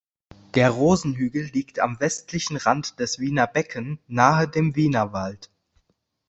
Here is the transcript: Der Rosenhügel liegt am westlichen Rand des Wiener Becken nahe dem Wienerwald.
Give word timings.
Der 0.55 0.71
Rosenhügel 0.71 1.51
liegt 1.53 1.77
am 1.79 1.99
westlichen 1.99 2.57
Rand 2.57 2.97
des 2.99 3.19
Wiener 3.19 3.45
Becken 3.45 3.99
nahe 4.07 4.47
dem 4.47 4.75
Wienerwald. 4.75 5.51